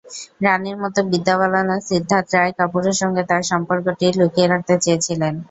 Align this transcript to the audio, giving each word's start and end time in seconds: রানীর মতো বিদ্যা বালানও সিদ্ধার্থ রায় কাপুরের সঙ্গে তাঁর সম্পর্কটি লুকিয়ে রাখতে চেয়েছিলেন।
রানীর 0.45 0.77
মতো 0.83 0.99
বিদ্যা 1.11 1.35
বালানও 1.39 1.77
সিদ্ধার্থ 1.89 2.31
রায় 2.33 2.53
কাপুরের 2.57 2.95
সঙ্গে 3.01 3.21
তাঁর 3.29 3.43
সম্পর্কটি 3.51 4.05
লুকিয়ে 4.19 4.47
রাখতে 4.47 4.73
চেয়েছিলেন। 4.83 5.33